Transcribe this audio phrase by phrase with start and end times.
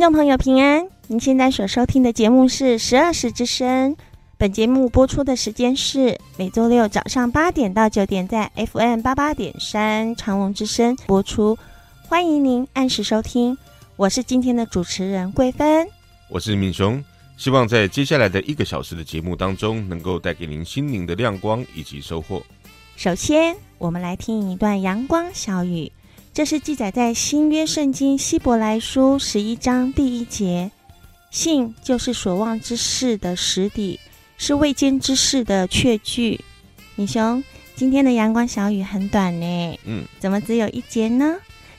[0.00, 3.94] 听众朋友平安，您现在所收听的节目是十二时之声。
[4.38, 11.58] 本节目播出的时间是每周六早上八点到九点，在 FM 八八点三长隆之声播出。
[12.08, 13.58] 欢迎您按时收听，
[13.96, 15.86] 我是今天的主持人桂芬，
[16.30, 17.04] 我是敏雄。
[17.36, 22.42] 希望在接下来的一个小时的节目当中，能够带给您心灵的亮光以及收获。
[22.96, 25.92] 首先，我们来听一段阳光小语。
[26.32, 30.70] 这是记载在新约圣经希伯来书十一章第一节
[31.32, 33.98] ：“信就是所望之事的实底，
[34.38, 36.40] 是未见之事的确据。”
[36.94, 37.42] 米兄，
[37.74, 41.36] 今天的阳光小雨很短呢，嗯，怎么只有一节呢？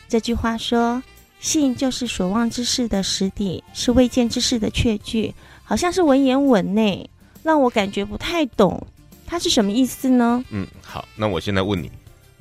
[0.09, 1.01] 这句话说
[1.39, 7.09] ：“信就是所望之事的实底，是未见之事的确据。”好像是文言文呢，
[7.41, 8.85] 让我感觉不太懂，
[9.25, 10.43] 它是什么意思呢？
[10.49, 11.89] 嗯，好，那我现在问你。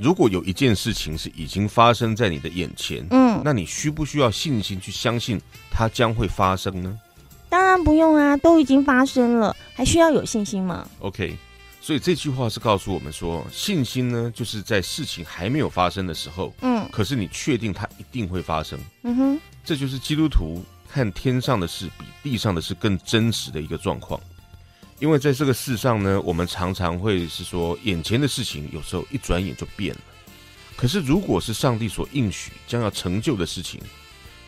[0.00, 5.38] 如果有一件事情是已经发生在你的眼前，嗯，那你需不需要信心去相信
[5.70, 6.98] 它将会发生呢？
[7.50, 11.36] 当然不用啊，都已经发生了，还需要有信心吗？OK，
[11.82, 24.18] 所以这句话是告诉我们说，信心呢，就是在事情还没有发生的时候，嗯，可是你确定它一定会发生，嗯哼，这就是基督徒看天上的事比地上的事更真实的一个状况。
[25.00, 30.00] 因为在这个世上呢，我们常常会是说，眼前的事情有时候一转眼就变了。
[30.76, 33.80] 可是，如果是上帝所应许将要成就的事情，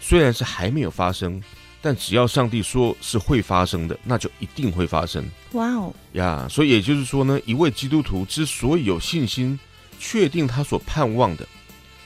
[0.00, 1.42] 虽然是还没有发生，
[1.80, 5.24] 但只要上帝说是会发生的，那就一定会发生。
[5.52, 6.46] 哇哦呀！
[6.50, 9.58] 所以也就是说呢，一位基督徒之所以有信心，
[9.98, 11.46] 确定他所盼望的，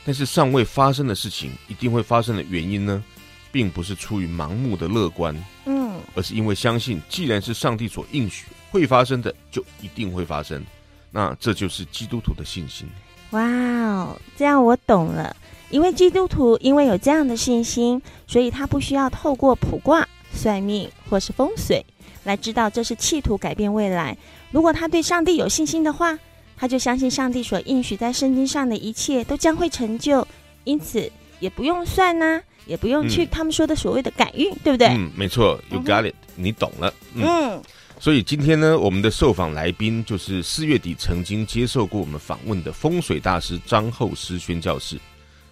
[0.05, 3.03] 但是尚未发生的事情一定会发生的原因呢，
[3.51, 5.37] 并不是出于盲目的乐观。
[5.67, 5.86] 嗯。
[6.15, 10.65] 而是因为相信，既然是上帝所应许会发生的，就一定会发生。
[11.11, 12.89] 那这就是基督徒的信心。
[13.31, 15.35] 哇哦，这样我懂了。
[15.71, 21.85] 因为基督徒因为有这样的信心，所以他不需要透过卜卦、算命或是风水
[22.23, 24.17] 来知道这是企图改变未来。
[24.53, 26.17] 如果他对上帝有信心的话，
[26.57, 30.27] 他就相信上帝所应许在圣经上的一切都将会成就，
[30.65, 34.89] 因此也不用算呢、也不用去他们说的所谓的改运，嗯、对不对？
[34.89, 36.93] 嗯，没错，You got it，、嗯、你懂了。
[37.15, 37.63] 嗯，嗯，
[37.99, 44.99] 所以今天呢，我们的受访来宾就是四月底曾经接受过我们访问的风水大师张厚师宣教士。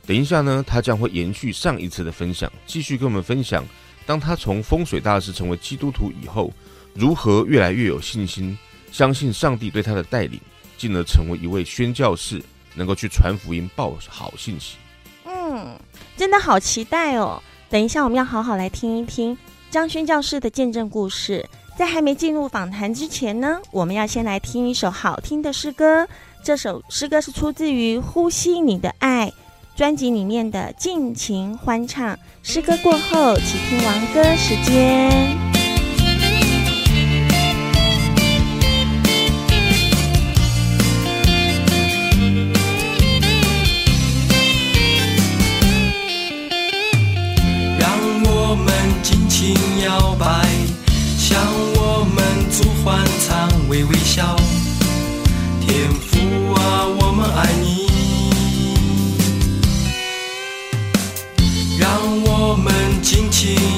[0.07, 3.65] 等一下呢，他将会延续上一次的分享，继续跟我们分享，
[4.05, 6.53] 当他从风水大师成为基督徒以后，
[6.95, 8.59] 如何越来越有信心，
[8.93, 10.39] 相信上帝对他的带领，
[10.77, 12.43] 进而成为一位宣教士，
[12.75, 14.77] 能够去传福音、报好信息。
[15.25, 15.75] 嗯，
[16.17, 17.43] 真的好期待哦！
[17.69, 19.37] 等一下，我们要好好来听一听
[19.71, 21.45] 张轩教师的见证故事。
[21.77, 26.07] 在还没进入访谈之前呢，我们要先来听一首好听的诗歌。
[26.45, 29.29] 这首诗歌是出自于《呼吸你的爱》
[29.77, 32.15] 专辑里面的《尽情欢唱》。
[32.45, 35.44] 诗歌过后，请听王歌时间。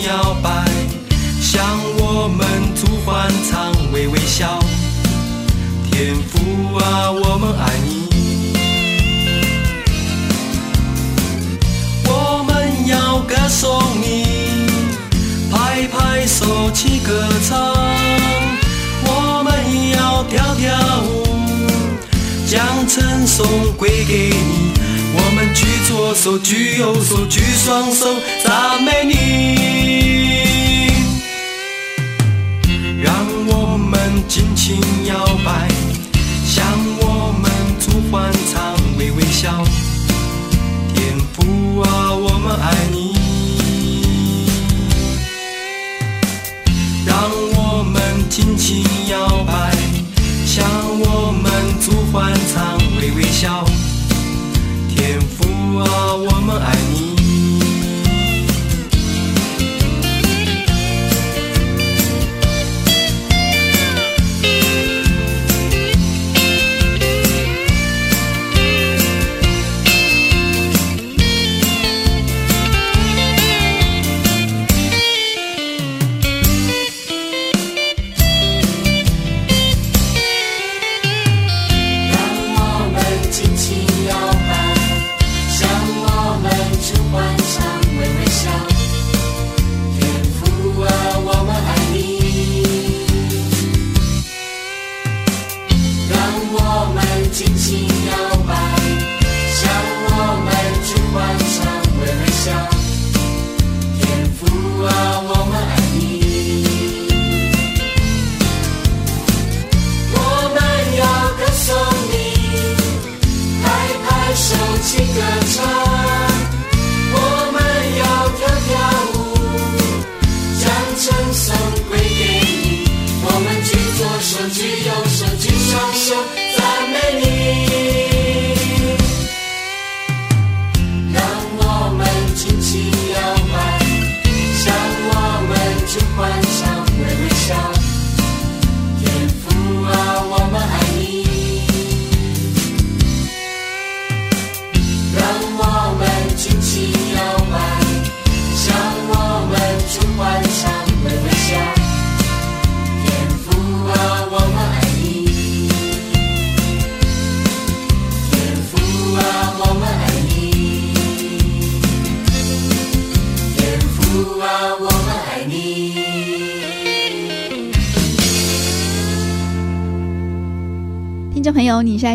[0.06, 0.64] 摇摆，
[1.40, 1.64] 向
[1.98, 2.46] 我们
[2.76, 4.60] 主欢唱，微微笑。
[5.90, 8.06] 天父啊，我们爱你。
[12.04, 14.24] 我们要歌颂你。
[15.50, 17.74] 拍拍手起歌唱，
[19.06, 19.52] 我们
[19.90, 21.26] 要跳跳舞，
[22.46, 23.44] 将称颂
[23.76, 24.75] 归给你。
[26.06, 28.06] 左手，举右手，举双手，
[28.44, 29.16] 赞美你。
[33.02, 33.12] 让
[33.48, 35.68] 我们尽情摇摆，
[36.46, 36.64] 向
[37.00, 37.50] 我们
[37.80, 39.64] 主欢唱，微微笑。
[40.94, 43.16] 天父啊，我们爱你。
[47.04, 47.18] 让
[47.56, 49.74] 我们尽情摇摆，
[50.46, 50.64] 向
[51.00, 51.50] 我们
[51.84, 53.66] 主欢唱，微微笑。
[55.78, 57.15] 啊，我们爱你。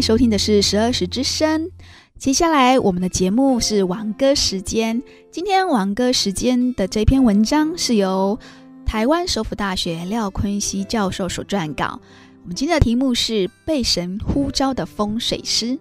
[0.01, 1.69] 收听的是十二时之声。
[2.17, 5.01] 接下来我们的节目是王哥时间。
[5.31, 8.37] 今天王哥时间的这篇文章是由
[8.85, 11.99] 台湾首府大学廖坤熙教授所撰稿。
[12.41, 15.77] 我们今天的题目是被神呼召的风水师。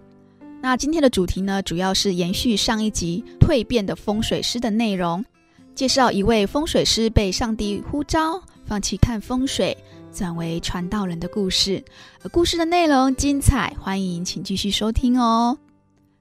[0.63, 5.25] 那今天的主题呢，主要是延续上一集蜕变的风水师的内容，
[5.75, 9.77] 介绍一位风水师被上帝呼召，放弃看风水，
[10.13, 11.83] 转为传道人的故事。
[12.23, 15.59] 而故事的内容精彩，欢迎请继续收听哦。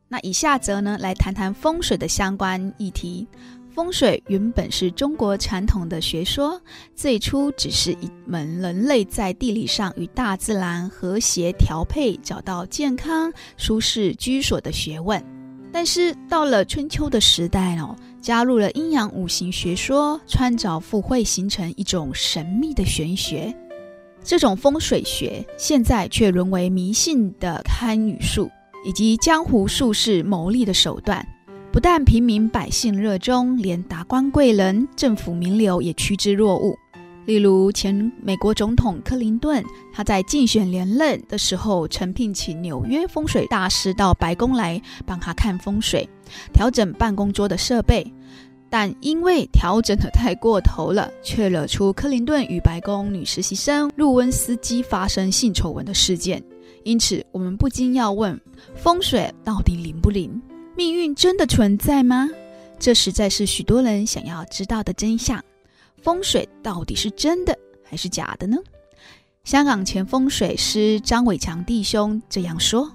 [0.07, 3.27] 那以下则呢，来谈谈风水的相关议题。
[3.71, 6.59] 风水原本是中国传统的学说，
[6.95, 15.23] 最初只是一门人类在地理上与大自然和谐调配，找到健康舒适居所的学问。
[15.71, 23.55] 但是到了春秋的时代哦，加入了阴阳五行学说，穿凿附会，形成一种神秘的玄学。
[24.23, 28.49] 这种风水学现在却沦为迷信的堪舆术。
[28.85, 31.27] 以及江湖术士牟利的手段，
[31.69, 36.73] 不但平民百姓热衷，连达官贵人、政府名流也趋之若鹜。
[37.25, 39.61] 例如前美国总统克林顿，
[39.93, 46.09] 他在竞选连任的时候，曾聘请纽约风水大师到白宫来帮他看风水，
[46.53, 48.13] 调整办公桌的设备。
[48.69, 56.43] 但因为调整得太过头了，却惹出克林顿与白宫女实习生露温斯基发生性丑闻的事件。
[56.83, 58.39] 因此，我们不禁要问：
[58.75, 60.41] 风水到底灵不灵？
[60.77, 62.29] 命运真的存在吗？
[62.79, 65.43] 这实在是许多人想要知道的真相。
[66.01, 68.57] 风水到底是真的还是假的呢？
[69.43, 72.89] 香港前风水师张伟强弟兄这样说：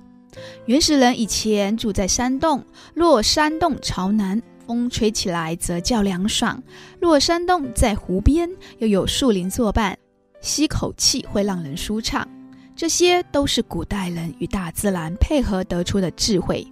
[0.67, 6.57] 原始人以前住在山洞，若山洞朝南，风吹起来则较凉爽；
[7.01, 9.99] 若山洞在湖边，又有树林作伴，
[10.41, 12.27] 吸口气会让人舒畅。
[12.77, 16.67] 这些都是古代人与大自然配合得出的智慧，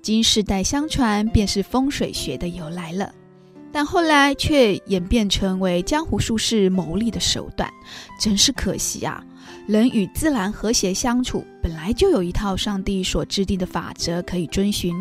[0.00, 3.12] 经世代相传，便是风水学的由来了。
[3.72, 7.70] 但后来却演变成为江湖术士牟利的手段，
[8.20, 9.24] 真是可惜啊！
[9.66, 14.94] 人与自然和谐相处，本来就有一套上帝所制定的法则可以遵循，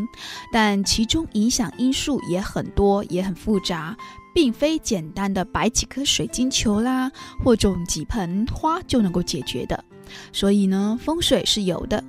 [0.51, 3.95] 但其中影响因素也很多，也很复杂，
[4.33, 7.11] 并非简单的摆几颗水晶球啦，
[7.43, 9.83] 或种几盆花就能够解决的。
[10.31, 12.03] 所以呢，风水是有的，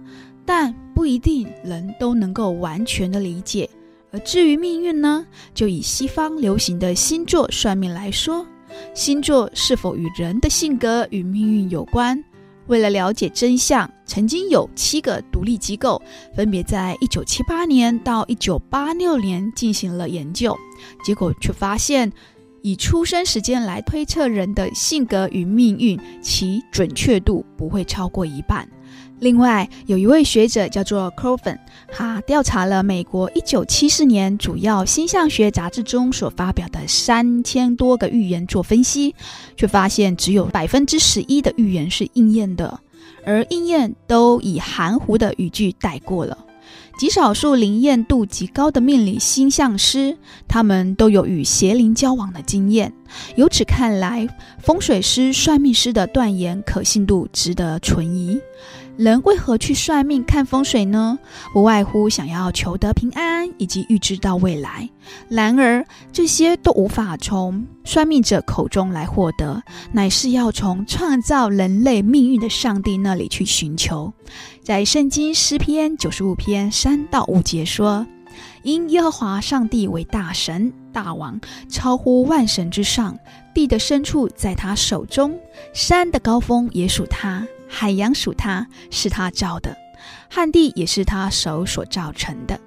[0.44, 3.68] 但不一定人都能够完全的理解。
[4.12, 8.46] 而至于命运呢，就以西方流行的星座算命来说，
[8.94, 12.22] 星座是否与人的性格与命运有关？
[12.66, 16.00] 为了了解真相，曾经有七个独立机构，
[16.34, 20.56] 分别在一九七八年到一九八六年进行了研究，
[21.04, 22.12] 结果却发现。
[22.62, 28.68] 以出生时间来推测人的性格与命运，其准确度不会超过一半。
[29.20, 31.58] 另外，有一位学者叫做 Coffin，
[31.92, 39.14] 他调查了美国一九七四年主要星象学杂志中所发表的三千多个预言做分析，
[39.56, 42.80] 却发现只有百分之十一的预言是应验的，
[43.24, 46.36] 而应验都以含糊的语句带过了。
[46.98, 52.92] 极少数灵验度极高的命理星象师，他们都有与邪灵交往的经验。
[53.36, 58.38] 由此看来，风水师、算命师的断言可信度值得存疑。
[59.00, 61.18] 人为何去算命看风水呢？
[61.54, 64.86] 不外乎想要求得平安，以及预知到未来。
[65.30, 74.12] 然而，这些都无法从算命者口中来获得，乃是要从创造人类命运的上帝那里去寻求。
[74.62, 78.06] 在圣经诗篇九十五篇三到五节说
[78.64, 81.40] ：“因耶和华上帝为大神大王，
[81.70, 83.18] 超乎万神之上，
[83.54, 85.40] 地的深处在他手中，
[85.72, 89.70] 山的高峰也属他。”海洋属他，是他造的；
[90.28, 92.58] 旱地也是他手所造成的。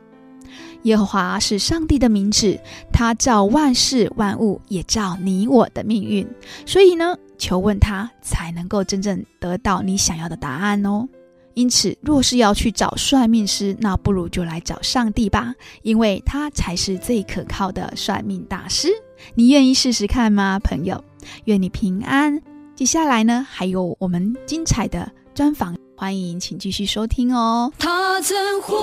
[0.84, 2.60] 耶和华是上帝的名字，
[2.92, 6.28] 他造万事万物，也造你我的命运。
[6.66, 11.08] 所以呢，求问他，才能够真正得到你想要的答案哦。
[11.54, 18.90] 因此，若是要去找算命师，那不如就来找上帝吧，因为他才是最可靠的算命大师。
[19.36, 21.02] 你愿意试试看吗，朋友？
[21.46, 22.42] 愿你平安。
[22.76, 27.72] 接下来呢，还有我们精彩的专访，欢迎请继续收听哦。
[27.78, 28.74] 他曾呼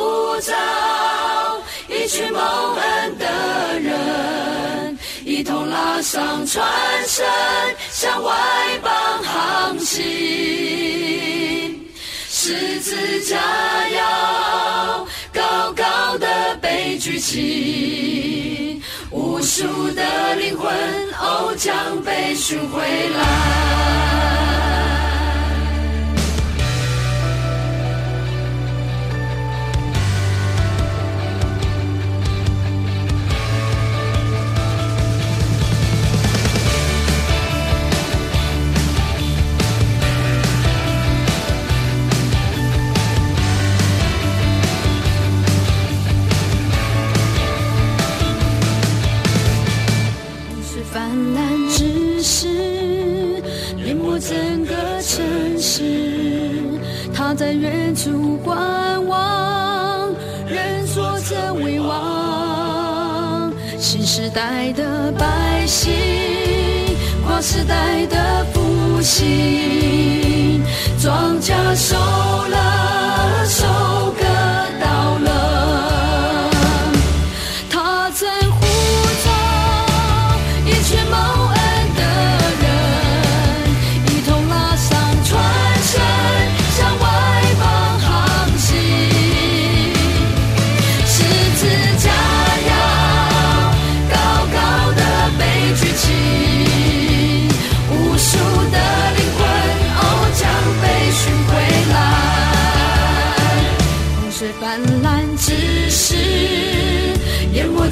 [0.41, 0.55] 召
[1.89, 2.41] 一群蒙
[2.77, 4.99] 恩的人。
[5.25, 6.65] 一同拉上船
[7.07, 7.27] 身，
[7.91, 8.33] 向外
[8.81, 8.93] 邦
[9.25, 10.01] 航行。
[12.29, 13.37] 十字架
[13.89, 18.40] 要高高的被举起，
[19.51, 20.73] 无数的灵魂
[21.19, 25.00] 哦将被寻回来。
[52.21, 53.43] 雨
[53.87, 55.83] 淹没整个城市，
[57.15, 60.13] 他在远处观望，
[60.47, 63.51] 人坐着为王。
[63.79, 65.91] 新时代的百姓，
[67.27, 70.63] 跨时代的复兴，
[71.01, 73.67] 庄稼收了，收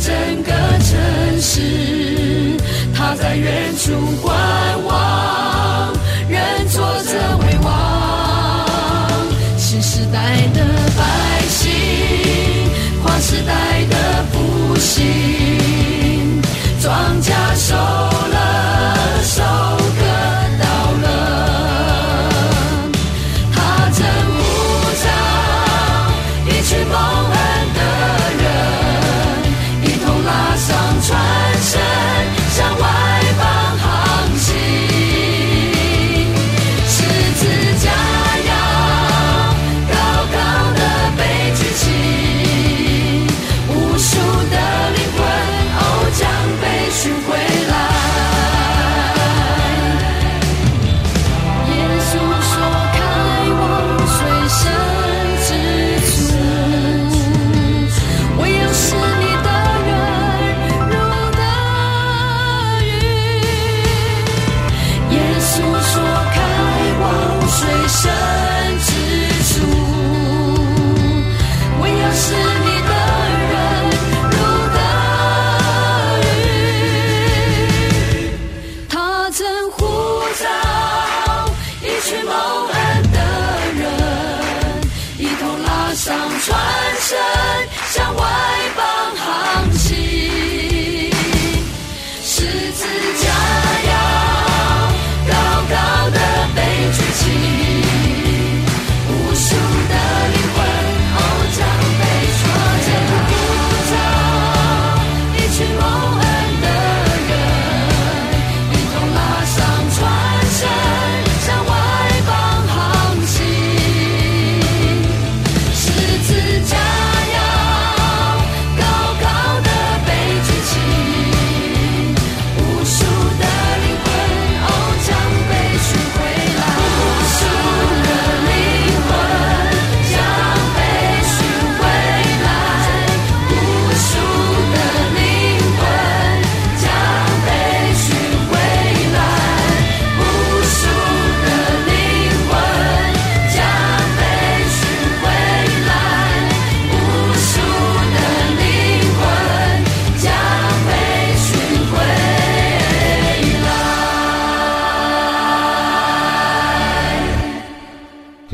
[0.08, 0.96] 整个城
[1.38, 2.56] 市，
[2.94, 4.34] 他在远处观
[4.86, 5.92] 望，
[6.30, 7.68] 人坐着为王。
[9.58, 10.18] 新时代
[10.54, 10.64] 的
[10.96, 11.04] 百
[11.50, 11.70] 姓，
[13.02, 16.40] 跨时代的复兴，
[16.80, 17.30] 庄稼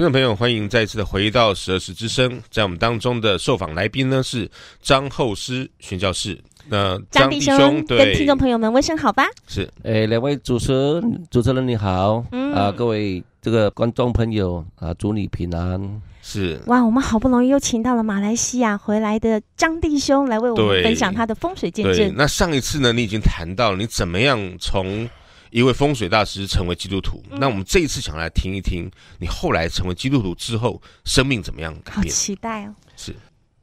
[0.05, 2.39] 众朋友，欢迎再次的回到十二时之声。
[2.51, 4.51] 在我们当中的受访来宾呢是
[4.83, 6.39] 张厚师宣教士。
[6.69, 9.25] 那张弟兄跟听众朋友们问声好吧。
[9.47, 16.03] 是，诶，两位主持人，主持人你好，嗯啊，各位这个观众朋友啊，祝你平安。
[16.21, 22.13] 是，哇，我们好不容易又请到了马来西亚回来的张弟兄来为我们分享他的风水见证。
[22.15, 25.09] 那上一次呢，你已经谈到了你怎么样从。
[25.55, 32.07] 一位风水大师成为基督徒，嗯、那我们这一次想来听一听你后来成为基督徒之后，生命怎么样改变？
[32.07, 32.75] 好期待哦！
[32.97, 33.15] 是。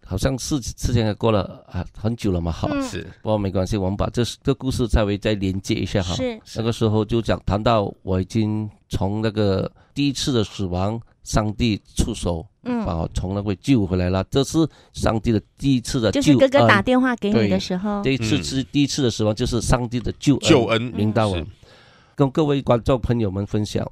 [0.05, 6.15] 好像事事情也过了啊很久了嘛，好，是，不过没关系，我们把这这故事稍微再连接一下哈。
[6.15, 14.21] 是，那个时候就讲谈到我已经从那个第一次的死亡，上帝出手，嗯，把我从那个救回来了。
[14.29, 14.57] 这是
[14.93, 16.24] 上帝的第一次的救恩。
[16.24, 21.41] 就是哥哥打电话给你的时候，这一次是第一次的死亡，就是上帝的救恩救恩临到我，
[22.22, 23.84] 跟各位观众朋友们分享。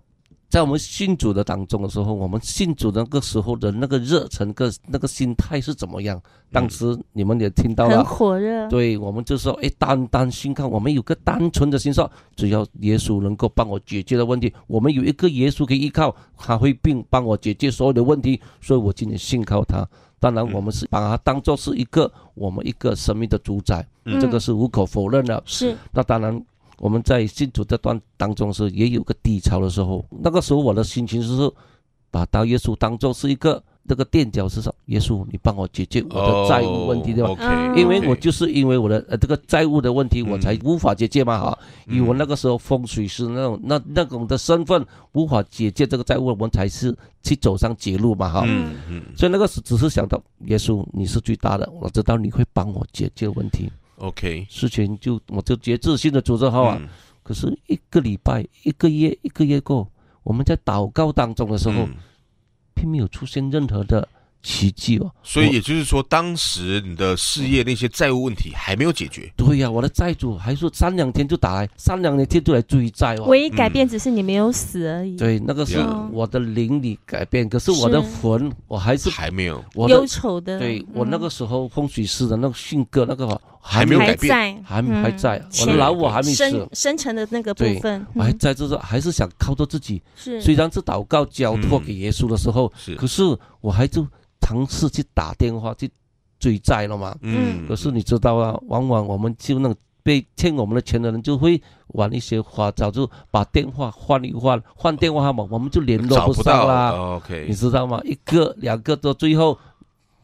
[0.49, 6.21] 在我们信主的当中的时候，我们信主的那个时候的那个热忱跟那个心态是怎么样？
[6.51, 8.67] 当时你们也听到了，很火热。
[8.69, 19.87] 对，我们就说，哎，单单信靠，我们有个单纯的心说，只要耶稣能够帮我解决的问题，我们有一个耶稣可以依靠，他会并帮我解决所有的问题，所以我今天信靠他。
[20.19, 25.41] 当然，我们是把他当做是一个我们一个生命的主宰，嗯、这个是无可否认的。
[25.47, 26.43] 是，那当然。
[26.79, 31.53] 我们在信主这段当中是也有个低潮的时候，那个时候我的心情是说，
[32.09, 37.73] 把当耶稣当做是一个这个垫脚石上，耶稣你帮我解决我的债务问题对吧？
[37.75, 41.57] 因为我就是因为我的呃这个债务的问题，我才无法解决嘛哈。
[41.87, 48.47] 以我那个时候风水师那种那那种的身份，无法解决这个债务，我们才是去走上绝路嘛哈。
[49.17, 53.69] 所以那个时只是想到耶稣你是最大的，我知道你会帮我解决问题。
[53.99, 56.77] OK，事情就我就节制性的组织好啊。
[56.81, 56.89] 嗯、
[57.23, 59.87] 可是一个礼拜、一个月、一个月过，
[60.23, 61.95] 我们在祷告当中的时候，嗯、
[62.73, 64.07] 并没有出现任何的。
[64.41, 69.29] 奇迹哦，所以也就是说，当时你的事业那些债务问题还没有解决。
[69.35, 73.25] 对呀，我的债主还说三两天就打来，三两天就来追债哦。
[73.25, 75.17] 唯一改变只是你没有死而已。
[75.17, 79.61] 对，那个是我的灵里改变，可是我的魂我还是还没有。
[79.75, 80.57] 我忧愁的。
[80.57, 83.27] 对，我那个时候风水师的那个性格那个
[83.59, 85.41] 还没有改变，还还在。
[85.61, 90.01] 我的老我还没死，生成的那个部分，我还在，就是还是想靠着自己。
[90.15, 93.23] 是，虽然是祷告交托给耶稣的时候，是，可是
[93.61, 94.05] 我还就。
[94.41, 95.87] 尝试去打电话去
[96.39, 97.15] 追债了嘛？
[97.21, 106.89] 嗯，可是你知道啊，往往我们就那被欠我们的钱的人就会玩一些花招，就把电话换一换，换电话号码，我们就联络不上啦。
[106.93, 108.01] OK，你知道吗？
[108.03, 109.55] 一个两个到最后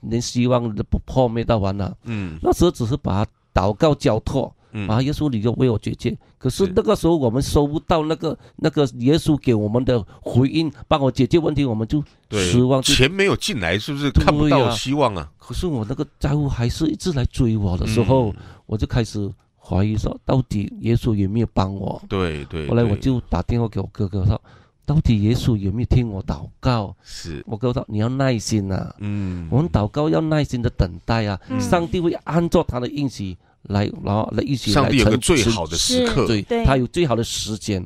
[0.10, 1.96] 连希望都不破灭到完了。
[2.04, 4.54] 嗯，那时候只是把祷告交托。
[4.90, 5.02] 啊！
[5.02, 6.14] 耶稣，你就为我解决。
[6.38, 12.82] 可是那个时候我们收不到那个那个耶稣给我们的回应，帮我解决问题，我们就失望。
[12.82, 15.32] 钱没有进来，是不是看不到希望啊？
[15.38, 22.04] 可是我那个债务还是一直来追我的时候，我就开始怀疑说，到底耶稣有没有帮我？
[22.10, 22.68] 对对。
[22.68, 24.42] 后来我就打电话给我哥哥说，
[24.86, 26.96] 到底耶稣有没有听我祷告？
[27.04, 33.36] 是我告诉他，你要耐心啊，嗯，我们祷告要耐心的等待啊，上帝会按照他的应许。
[33.70, 34.84] 来，然后来一起来成。
[34.84, 37.84] 上帝有个最好的时刻，对，他有最好的时间。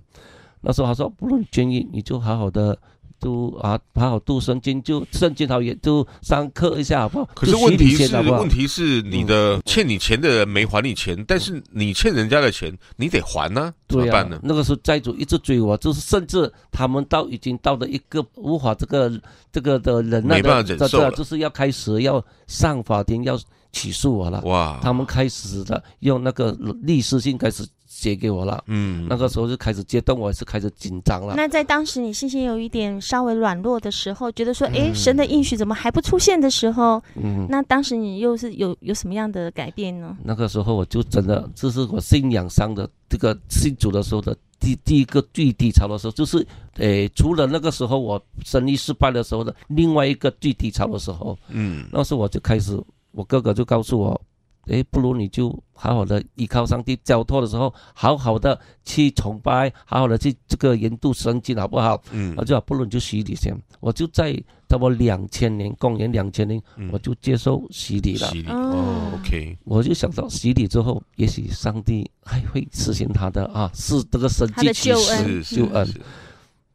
[0.60, 2.78] 那时候他说，不论建议你就好好的，
[3.20, 7.30] 就啊，好好读圣经，就圣经好也就上课一下，好不好？
[7.36, 14.40] 可是问题是，问题是你的欠你钱的人没还你钱，但是你欠人家的钱，你得还呢，怎么办呢？
[14.44, 19.12] 那个时候债主一直追我，就是甚至他们到已经到了一个无法这个
[19.52, 23.40] 这个的忍耐的，没办法忍受了，就是要开始要上法庭要。
[23.72, 24.80] 起诉我了，哇！
[24.82, 26.52] 他们开始的用那个
[26.82, 31.34] 律师信开始写给我了，嗯，那个时候就开始接动，我也是开始紧张了。
[31.36, 40.16] 那在当时你信心有一点稍微软弱的时候，觉得说，哎、嗯，神的应许怎么还不出现的时候，嗯，那当时你又是有有什么样的改变呢？
[40.24, 52.80] 那个时候我就真的，这是我信仰上的这个信主的时候的第第一个最低潮的时候，就是，诶，除了那个时候我生意失败的时候的另外一个最低潮的时候，嗯，那时候我就开始。
[53.12, 54.22] 我哥哥就告诉我，
[54.70, 62.02] 诶，不如你就好好的依靠上帝，交托的时候，好好的去崇拜，好好的去这个研读圣经，好不好？
[62.12, 63.56] 嗯，我就说不如你就洗礼先。
[63.80, 64.34] 我就在
[64.68, 68.28] 差不多两千年，公元两千年，嗯、我就接受洗礼了。
[68.28, 69.58] 洗礼哦，OK。
[69.64, 75.88] 我就想到洗礼之后，也许上帝还会实现他的啊，是这个神迹奇事救恩。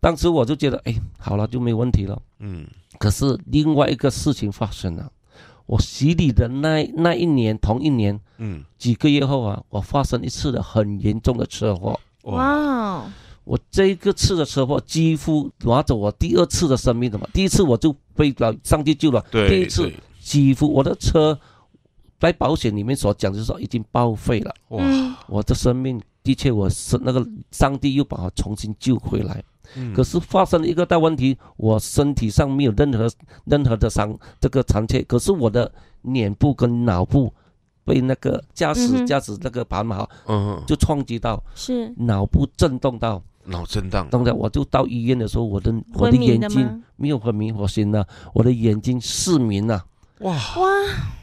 [0.00, 2.20] 当时我就觉得，哎，好了，就没问题了。
[2.40, 2.66] 嗯。
[2.98, 5.11] 可是另外一个事情发生了。
[5.66, 11.98] 我洗礼的那那一年，同一年，嗯，几个月后啊，我发生一次的很严重的车祸。
[12.24, 13.05] 哇！
[13.44, 17.29] 我这个次的车祸几乎拿走我第二次的生命的嘛。
[17.33, 21.38] 第一次我就被老上帝救了，对，第一次几乎我的车
[22.18, 24.55] 在保险里面所讲就是说已经报废了。
[24.68, 24.83] 哇！
[25.29, 29.42] 我的生命的确我是那个上帝又把我重新救回来。
[29.94, 33.11] 可是发生了一个大问题，我身体上没有任何
[33.44, 35.03] 任何的伤，这个残缺。
[35.03, 35.70] 可是我的
[36.03, 37.33] 脸部跟脑部
[37.85, 41.92] 被那个驾驶驾驶那个斑马，嗯，就撞击到，是。
[41.96, 44.09] 脑部震动到，脑震荡。
[44.11, 49.85] 当然，我就到医院的时候，我的我的眼睛没有昏迷，我醒了，我的眼睛失明了，
[50.20, 50.33] 哇。
[50.33, 50.68] 哇，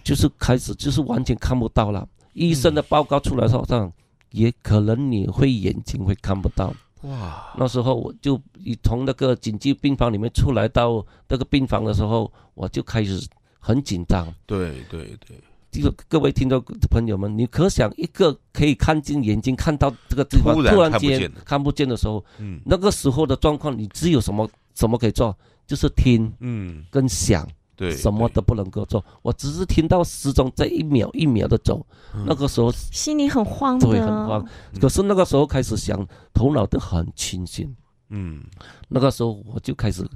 [0.03, 2.07] 就是开始就是完全看不到了。
[2.33, 3.91] 医生的报告出来说，这
[4.31, 6.73] 也可能你会眼睛会看不到。
[7.03, 13.27] 哇，那时候我就一从那个紧急病房里面出来到那个病房的时候，我就开始
[13.59, 14.27] 很紧张。
[14.45, 15.37] 对对对，
[15.71, 25.35] 就是各位听众朋友们，你可想一个可以看见眼睛看到这个地方，突然间看不见的时候，嗯，那个时候的状况，你只有什么什么可以做，
[25.65, 27.47] 就是听，嗯，跟想。
[27.81, 34.47] 对，什么都不能够做，我只是听到时钟在一秒一秒的走，嗯、那个时候心里很慌的，对，很慌。
[34.79, 37.75] 可是那个时候开始想，头脑都很清醒。
[38.09, 38.43] 嗯，
[38.87, 40.07] 那个时候我就开始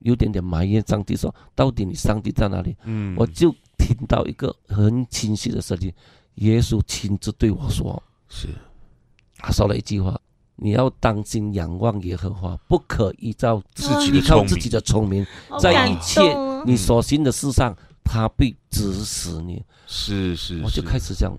[0.00, 2.76] 有点点埋怨上帝说，到底你上帝在哪里？
[2.84, 5.90] 嗯，我就听到一个很清晰的声音，
[6.34, 8.48] 耶稣亲自对我说：“是。”
[9.40, 10.20] 他说了一句话。
[10.56, 15.26] 你要当心仰望耶和华，不可依照自己依靠自己的聪明，
[15.58, 16.20] 在一切
[16.64, 19.62] 你所行的事上，他必指使你。
[19.86, 21.36] 是是，我就开始讲，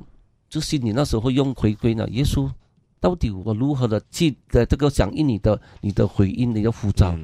[0.50, 2.52] 就是你那时候用回归呢，耶稣，
[3.00, 7.18] 到底我如何的记的这个响应你的你的回应你的呼召？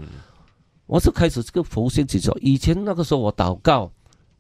[0.86, 3.92] 我就开始这个浮现起说，以前那个时候我祷告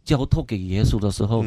[0.04, 1.44] 交托给耶稣的时候。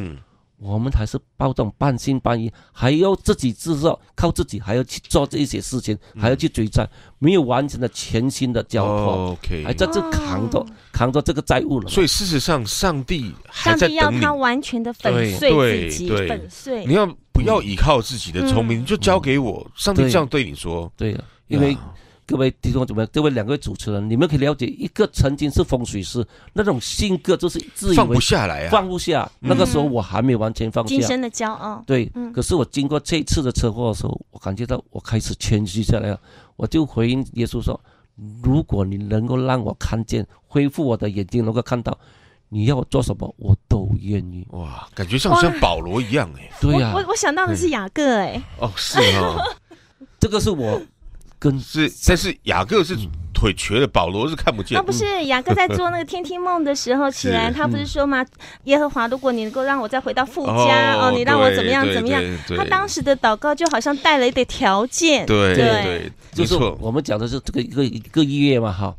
[0.59, 6.89] 我们还是抱这种半信半疑，还要自己制造，靠自己还要去做这些事情，还要去追债，
[7.19, 11.89] 没有完成的全新的交托，OK，还在这扛着扛着这个债务了。
[11.89, 16.87] 所以事实上，上帝还在要他完全的粉碎自己，粉碎。
[16.87, 19.67] 你要不要依靠自己的聪明，你就交给我。
[19.75, 21.77] 上帝这样对你说，对呀，因为。
[22.27, 29.31] 各位听众怎么样，各位两位主持人，你们可以了解，一个曾经是风水师那种性格，就是自以为放不下来啊，放不下。
[29.41, 31.83] 那个时候我还没完全放下，今生的骄傲。
[31.87, 36.21] 对，可是我经过这一次的车祸的时候，我感觉到我开始谦虚下来了。
[36.57, 37.79] 我就回应耶稣说
[38.43, 41.99] ：“如果你能够让我看见，恢复我的眼睛，能够看到，
[42.49, 46.51] 你要我做什么，我都愿意。”哇，感觉像像保罗一样哎。
[46.59, 48.43] 对呀，我我想到的是雅各哎。
[48.61, 49.37] 哦，是哦，
[50.19, 50.81] 这个是我。
[51.61, 52.97] 是，但是雅各是
[53.33, 54.79] 腿瘸的，保罗是看不见。
[54.79, 58.25] 啊，不是雅各在 做那个天梯梦的时候起来，他不是说吗？
[58.65, 62.23] 耶和华，如果你能够让我再回到富家哦，你让我怎么样怎么样？
[62.57, 65.27] 他当时的祷告就好像带了一点条件。
[65.27, 68.95] 对对，就是我们讲的是这个一个一个月嘛，哈。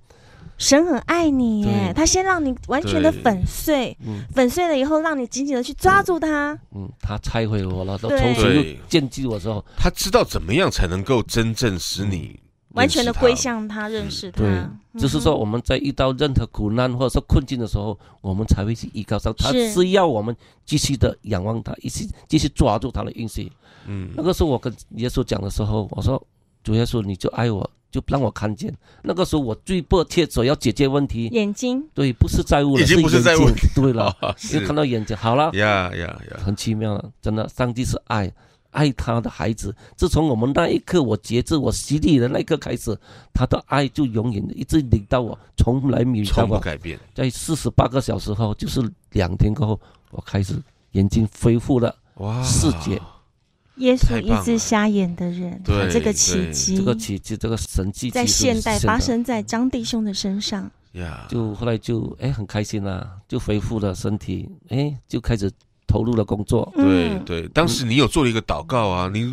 [0.57, 3.97] 神很爱你耶，他先让你完全的粉碎，
[4.33, 6.57] 粉碎了以后，让你紧紧的去抓住他。
[6.73, 12.39] 嗯，他拆毁我了，都重新又建基我之后，他知道怎么样才能够真正使你
[12.69, 14.41] 完全的归向他，认识他。
[14.41, 19.33] 对，就是说我们在遇到任何苦难或者说困境的时候，我们才会去依靠上。
[19.37, 20.33] 他是要我们
[20.65, 23.51] 继续的仰望他，一起继续抓住他的应许。
[23.87, 26.21] 嗯，那个时候我跟耶稣讲的时候，我说
[26.63, 27.69] 主耶稣，你就爱我。
[27.95, 34.13] 就让我看见，那个时候我最迫切所要解决问题，眼睛，对，不是债务了，已经不是债务，对了，
[34.51, 38.29] 就看到眼睛，好了，呀呀呀，很奇妙了，真的，上帝是爱，
[38.71, 39.73] 爱他的孩子。
[39.95, 42.93] 自从我们那一刻我决志我洗礼的那一刻开始，
[43.33, 46.99] 他的爱就永远一直领到我，从来没有从不改变。
[47.13, 48.81] 在四十八个小时后，就是
[49.11, 49.79] 两天过后，
[50.11, 50.53] 我开始
[50.91, 53.01] 眼睛恢复了，哇，视觉。
[53.77, 60.69] 耶稣医治瞎眼的人，他这个奇迹，这个奇迹，这个神迹，在现代发生在张弟兄的身上。
[60.93, 65.51] 呀，就后来就哎很开心啦，就恢复了身体，哎就开始
[65.85, 66.71] 投入了工作。
[66.75, 69.29] 对对，当时你有做了一个祷告啊，你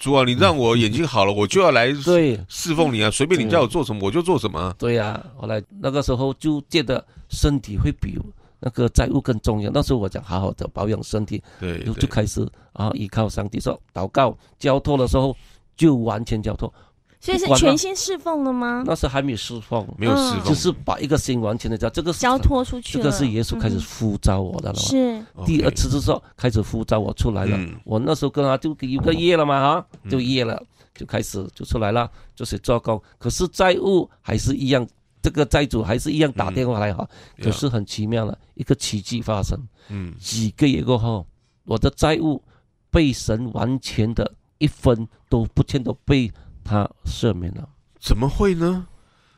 [0.00, 4.74] 主啊，你让我眼睛好了，我就要来对侍奉你啊，随便你叫我做什么我就做什么。
[4.76, 8.18] 对呀，后来那个时候就觉得身体会比。
[8.66, 9.70] 那个债务更重要。
[9.72, 15.36] 那时候我讲好好的保养身体，对，就就开始啊依靠上帝说祷告交托的时候
[15.76, 16.74] 就完全交托，
[17.20, 18.82] 所以是全心侍奉了吗？
[18.84, 22.98] 那时候还没有侍奉，没有侍奉，就是把一个心完全的交这个交托出去。
[22.98, 27.56] 这个是耶稣开始呼召我的了，是第二次的时候开始呼召我出来了。
[27.84, 30.60] 我那时候跟他就有个月了嘛哈，就一月了，
[30.92, 33.00] 就开始就出来了，就是做工。
[33.16, 34.84] 可是债务还是一样。
[35.26, 37.04] 这个债主还是一样打电话来哈，
[37.36, 39.58] 嗯、可是很奇妙了一个奇迹发生。
[39.88, 41.26] 嗯，几个月过后，
[41.64, 42.40] 我的债务
[42.92, 46.30] 被神完全的一分都不欠都被
[46.62, 47.68] 他赦免了。
[47.98, 48.86] 怎么会呢？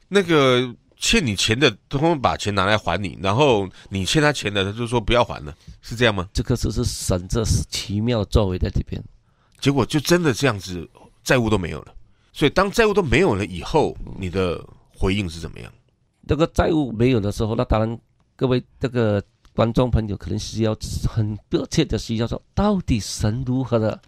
[0.08, 6.28] 那个欠你钱的，通通把钱拿来还你，然后你欠他钱的，他就说不要还了，是这样吗？
[6.34, 9.02] 这个只是神这是奇妙的作为在这边，
[9.58, 10.86] 结果就真的这样子，
[11.24, 11.94] 债务都没有了。
[12.30, 14.62] 所以当债务都没有了以后，你的
[14.94, 15.72] 回应是怎么样？
[16.28, 17.98] 这个债务没有的时候，那当然，
[18.36, 19.20] 各位这个
[19.56, 20.76] 观众朋友可能需要
[21.08, 23.98] 很迫切的需要说，到底神如何的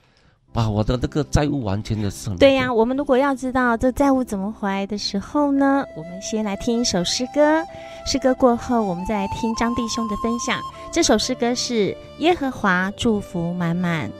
[0.52, 2.36] 把我的这个债务完全的算。
[2.36, 7.64] 对呀、我们如果要知道这债务怎么还的时候呢，我们先来听一首诗歌。
[8.04, 10.60] 诗歌过后，我们再来听张弟兄的分享。
[10.92, 14.10] 这首诗歌是《耶和华祝福满满》。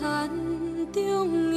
[0.00, 0.26] 田
[0.94, 1.49] 中。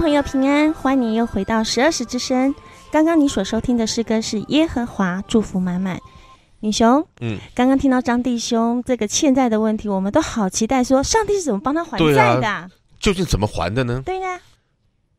[0.00, 2.54] 朋友平安，欢迎你又回到十二时之声。
[2.90, 5.98] 刚刚你所收听的诗歌是《耶和华祝福满满》。
[6.60, 12.48] 女雄，嗯，刚刚听到张弟兄这个欠债的问题，我们都好期待，说上帝是怎么帮他还债的？
[12.48, 12.66] 啊、
[12.98, 14.00] 究竟怎么还的呢？
[14.02, 14.40] 对呀、啊，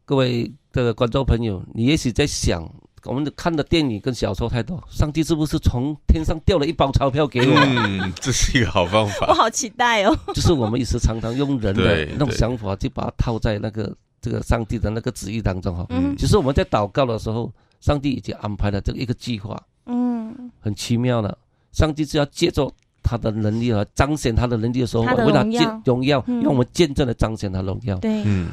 [0.04, 2.68] 各位的观众朋友，你也许在想，
[3.06, 7.56] 我们看的电影跟小说太多，上帝是不是从天上掉了一包钞票给我？
[7.56, 9.28] 嗯，这是一个好方法。
[9.28, 10.18] 我 好期待哦。
[10.34, 13.96] 就是我们一时常常用人的那种想法，就把它套在那个。
[14.22, 21.36] 这个上帝的那个旨意当中哈，嗯，其实我们在祷告的时候，上帝已经安排了这个一个计划，嗯，很奇妙的。
[21.72, 27.98] 上帝是要借助他的能力和彰显他的能力的时候，为他见荣耀，让我们见证了彰显他荣耀。
[27.98, 28.50] 对，嗯。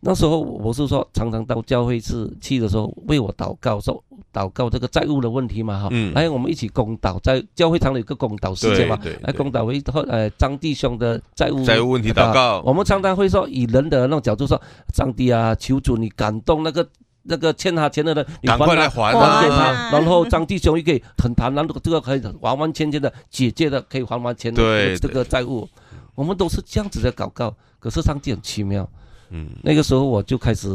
[0.00, 4.02] 那时候我是说，常常到教会是去的时候为我祷告，说
[4.36, 5.88] 祷告这个债务的问题嘛哈。
[5.90, 6.12] 嗯。
[6.22, 8.98] 有，我们一起公祷，在教会堂里有个公祷时间嘛。
[9.22, 12.60] 来公祷为呃张弟兄的债务债务问题祷告。
[12.66, 14.60] 我们常常会说，以人的那种角度说，
[14.92, 16.86] 上帝啊，求主你感动那个
[17.22, 19.90] 那个欠他钱的人，你赶快来还还给他。
[19.90, 25.66] 然后张弟兄也可以很坦然，这个可以完完全全的解决的，可以还完钱的这个债务。
[26.14, 28.88] 我们都是这样子的祷告，可是上帝很奇妙。
[29.30, 30.68] 嗯，那个时候我就开始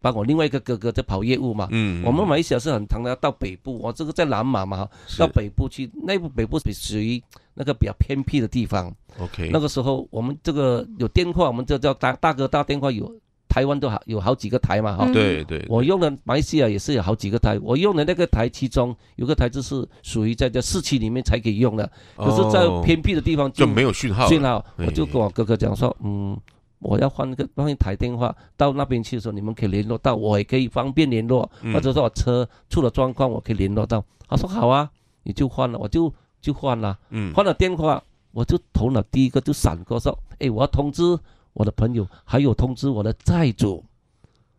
[0.00, 1.68] 帮我另外一个哥哥在跑业务嘛。
[1.70, 7.22] 嗯，我们马来西亚是很常的要到北部，我这个在南马嘛，到北部去，那部北部属于
[7.54, 8.94] 那个比较偏僻的地方。
[9.18, 13.12] OK，那个时候我们这个有电话，我们就叫大大哥大电话，有
[13.48, 15.10] 台湾都好有好几个台嘛，哈。
[15.12, 15.64] 对对。
[15.68, 24.28] 我用的马来西亚也是有好几个台，我用的那个台其中有个台就是属于在这市区里面才可以用的，可是在偏僻的地方就没有讯号。
[24.28, 26.38] 讯号，我就跟我哥哥讲说，嗯。
[26.80, 34.04] 我要换个换一台电话，到那边去的时候，你们可以联络到，我也可以方便联络，或者说我车出了状况，我可以联络到。
[34.28, 34.90] 他说好啊，
[35.22, 36.98] 你就换了，我就就换了。
[37.10, 41.18] 嗯，换了电话，我就头脑第一个就闪过说，哎，我要通知
[41.52, 43.84] 我的朋友，还有通知我的债主。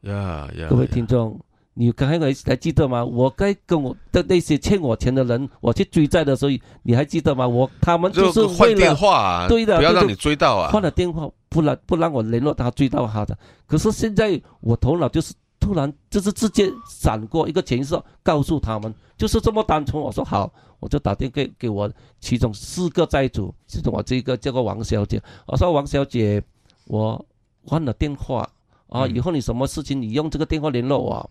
[0.02, 1.40] 呀呀，各位听众。
[1.76, 3.06] 你刚才还还记得吗？
[3.06, 6.52] 我该跟我的那些欠我钱的人，我去追债的时候，
[6.84, 7.48] 你还记得吗？
[7.48, 10.72] 我他们就是换电话啊，对的，不要让你追到啊。
[10.72, 13.38] 换了电话，不然不让我联络他，追到他的。
[13.68, 20.02] 可是现在我头脑就是突然就是直接闪过一个潜意识，告诉他们就是这么单纯。
[20.02, 25.22] 我说好，我就打电话给给我其中四个债主，其中我这个叫个王小姐。
[25.48, 26.42] 我说王小姐，
[26.86, 27.24] 我
[27.66, 28.48] 换了电话
[28.88, 31.30] 啊，以后你什么事情你用这个电话联络我。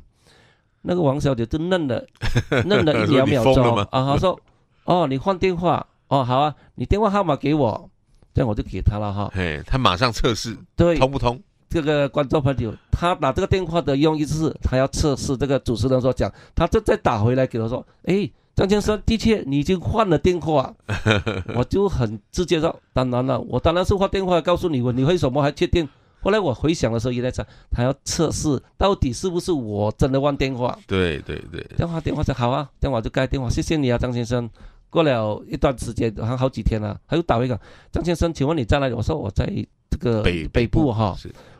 [0.82, 2.06] 那个王小姐就愣了，
[2.64, 4.38] 愣了一两秒钟啊，她说
[4.84, 7.90] ：“哦，你换电话哦，好啊，你电话号码给我，
[8.38, 11.42] 这样我就给他了哈。”哎，他马上测试，对，通不通？
[11.68, 20.72] 这个观众朋友，他打这个电话的用意是，他要测试这个主持人所讲，他这再打回来给他说：“哎，张先生，的确你已经换了电话。
[21.56, 25.88] ”我就很直接说：“当然了，我当然是换电话告诉你，我你为什么还确定？”
[26.22, 30.78] 后来我回想的时候，原来是他要测试到底是不是我真的换电话。
[30.86, 34.48] 对对对，电话电话说好啊，电话就盖电话，谢谢你啊，张先生。
[34.90, 37.58] 过了一段时间，好像好几天了，他又打一个，
[37.92, 38.94] 张先生，请问你在哪里？
[38.94, 39.44] 我说我在
[39.90, 41.16] 这个北北部哈，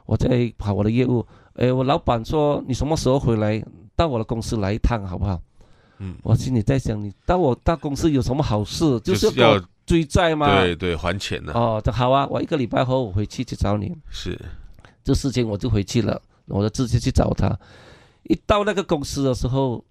[0.06, 1.26] 我在跑我的业务。
[1.54, 3.62] 哎，我老板说你什么时候回来
[3.96, 5.40] 到我的公司来一趟好不好？
[5.98, 9.00] 嗯，我心里在想，你到我到公司有什么好事？
[9.00, 9.60] 就是要。
[9.88, 10.60] 追债吗？
[10.60, 11.52] 对对，还钱呢。
[11.54, 13.90] 哦，好啊，我一个礼拜后我回去去找你。
[14.10, 14.38] 是，
[15.02, 17.58] 这事情我就回去了，我就直接去找他。
[18.24, 19.82] 一到那个公司的时候，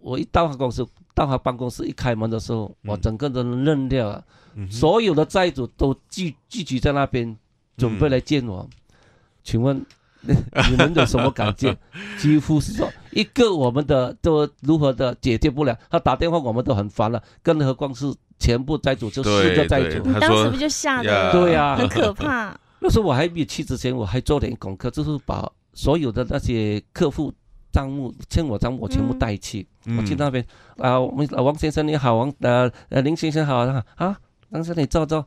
[0.00, 0.84] 我一到他公司，
[1.14, 4.24] 到他办公室一开门的时候，嗯、我整个人愣掉了。
[4.54, 7.36] 嗯、所有的债主都聚聚集在那边，
[7.76, 8.68] 准备来见我。
[8.70, 8.76] 嗯、
[9.42, 9.84] 请问
[10.22, 11.76] 你们有什么感觉？
[12.18, 18.12] 几乎是说一个我们的都如何的解决不了，他打电话我们都很烦了，更何况是。
[18.36, 21.30] 全部债主就四个债主，你当时不就吓得？
[21.30, 22.54] 对呀，很可怕。
[22.80, 27.32] 那时候我还没有去之前，我还做点功课，就是把所有的那些客户
[27.74, 29.66] 账目欠我账目我全部带去。
[29.98, 30.46] 我去那边
[30.78, 34.16] 啊，我们王先生你好，王呃呃林先生好啊，啊，
[34.48, 35.26] 当时你坐坐。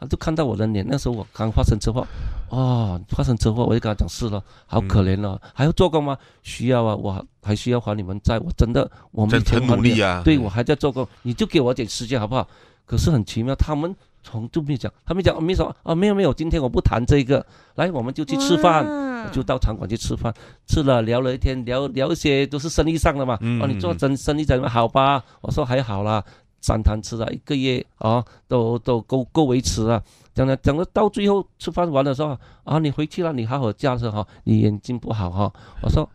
[0.00, 2.06] 他就看到我的脸，那时候我刚发生车祸，
[2.50, 6.16] 哦，发生车祸，我就跟他讲是了，好可怜了，还要做工吗？
[6.44, 12.46] 需要啊，我还需要还你们债，我真的，我们很努力啊，对，我还在做工，你就给我点时间好不好？
[12.86, 13.92] 可是很奇妙，他们
[14.22, 17.44] 从就没讲，他们讲没说啊，没有没有，今天我不谈这个，
[17.76, 20.32] 来，我们就去吃饭，就到场馆去吃饭，
[20.66, 25.22] 吃了聊了一天，聊聊一些都是生意上的嘛，哦，你做真生意怎么好吧？
[25.40, 26.24] 我说还好啦。
[26.60, 30.02] 三餐吃了一个月啊，都都够够维持了。
[30.34, 35.52] 讲了讲了，到最后吃饭完的时候啊，你回去了，你好好驾车哈，你眼睛不好哈。
[35.82, 36.10] 我说，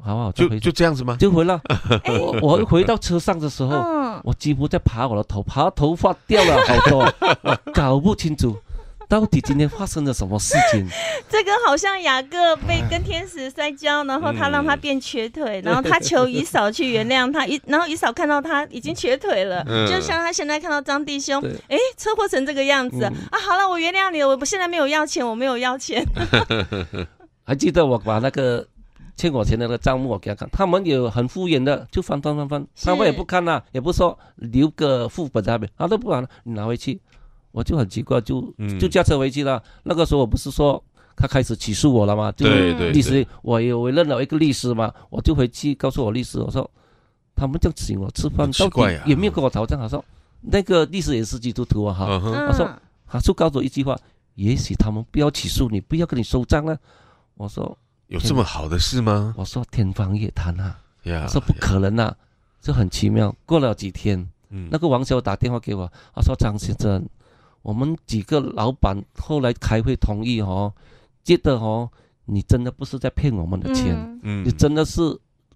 [0.00, 1.16] 好不好就就这样子吗？
[1.18, 1.60] 就回了。
[2.20, 3.76] 我 我回到车上的时候，
[4.24, 7.14] 我几乎在爬我的头，爬头发掉了 好多，
[7.74, 8.56] 搞不清楚。
[9.08, 10.86] 到底今天发生了什么事情？
[11.30, 23.38] 这个好像雅各被跟天使摔跤，然后他让他变瘸腿，然后他求以嫂去原谅他，一然后以嫂看到他已经瘸腿了，就像他现在看到张弟兄，哎，车祸成这个样子啊！
[23.40, 26.04] 好了，我原谅你了，我现在没有要钱，我没有要钱。
[27.46, 28.66] 还记得我把那个
[29.18, 36.98] 欠我钱的那个账目我给他看，他们有很敷衍的，就翻翻翻翻，他们也不看呐，也不说留个副本在那边，他都不管了，你拿回去。
[37.50, 38.42] 我就很奇怪，就
[38.78, 39.56] 就驾车回去了。
[39.56, 40.80] 嗯、那个时候我不是说
[41.16, 42.30] 他开始起诉我了吗？
[42.32, 46.70] 就律师，我有委任了一个律师嘛，我就回去告诉我律师，我说
[47.34, 49.80] 他们这样请我吃饭，到底有没有跟我讨账？
[49.80, 50.04] 他说
[50.42, 52.70] 那个律师也是基督徒啊，哈，嗯、他说
[53.06, 53.98] 他就告诉我一句话，
[54.34, 56.78] 也许他们不要起诉你，不要跟你收账了。
[57.34, 57.76] 我说
[58.08, 59.34] 有这么好的事吗？
[59.36, 60.78] 我说天方夜谭啊，
[61.28, 62.14] 说不可能啊，
[62.60, 63.34] 就很奇妙。
[63.46, 67.06] 过了几天，嗯，那个王小打电话给我，他说张先生，
[67.62, 70.72] 我们几个老板后来开会同意哦，
[71.22, 71.88] 觉得哦，
[72.24, 75.00] 你真的不是在骗我们的钱，嗯，你真的是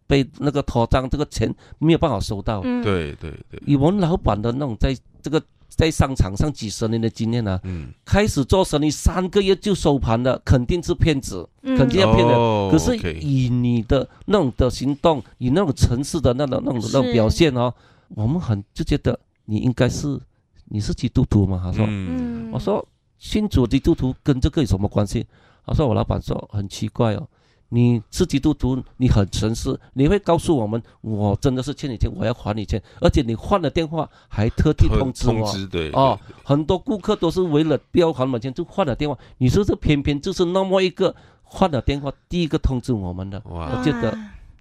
[0.07, 2.61] 被那个拖账，这个钱没有办法收到。
[2.61, 5.43] 对对对，以我们老板的那种在这个。
[5.75, 12.37] 在商场上几十年的经验呢，嗯，开始做生意三个月就收盘了，肯定是骗子，嗯、肯定要骗人。
[12.37, 17.73] 哦、可是以你的那种的行动，以那种城市的那种那种那种表现哦，
[18.11, 20.21] 我们很就觉得你应该是
[20.67, 21.61] 你是基督徒嘛？
[21.65, 22.87] 他说，嗯、我说
[23.19, 25.27] 信主基督徒跟这个有什么关系？
[25.65, 27.29] 他说我老板说很奇怪哦。
[27.75, 44.15] 你自己都读，你很诚实，你会告诉我们，我真的是欠你钱，我要还你钱，而且你换了电话还特地通知我，通知对，哦，很多顾客都是为了不要还我们钱就换了电话，你说这偏偏就是那么一个换了电话第一个通知我们的，我觉得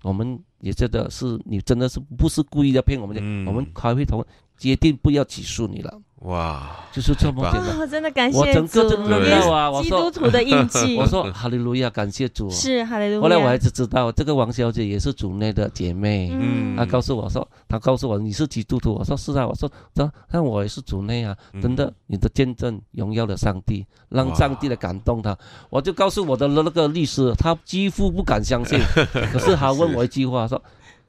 [0.03, 4.25] 我们也觉得是你真的是不是故意要骗我们的，嗯、我们开会同
[4.61, 5.99] 决定不要起诉你了。
[6.19, 7.79] 哇，就是这么简单。
[7.79, 9.81] 我真的感谢我整个真的没有啊！
[9.81, 10.95] 基督徒的印记。
[11.01, 12.47] 我说哈利路亚，感谢主。
[12.51, 13.21] 是哈利路亚。
[13.21, 16.29] 后来我还是知道，这个王小姐也是主内的姐妹。
[16.31, 16.77] 嗯。
[16.77, 18.93] 她告诉我说，她告诉我你是基督徒。
[18.93, 19.47] 我说是啊。
[19.47, 21.35] 我说，那那我也是主内啊。
[21.59, 25.35] 真的，你的见证荣耀了上帝，让上帝来感动她。
[25.71, 28.79] 我就告诉我的那个律师，他几乎不敢相信。
[29.33, 30.61] 可是他问我一句话说。